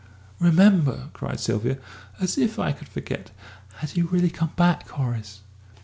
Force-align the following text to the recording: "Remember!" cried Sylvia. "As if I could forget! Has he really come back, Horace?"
"Remember!" 0.39 1.09
cried 1.13 1.39
Sylvia. 1.39 1.77
"As 2.19 2.35
if 2.35 2.57
I 2.57 2.71
could 2.71 2.89
forget! 2.89 3.29
Has 3.75 3.91
he 3.91 4.01
really 4.01 4.31
come 4.31 4.51
back, 4.55 4.89
Horace?" 4.89 5.41